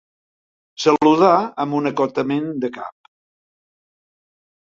[0.85, 1.33] Saludà
[1.65, 3.11] amb un acotament de cap.